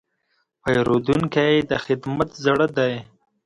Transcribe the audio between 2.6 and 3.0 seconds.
دی.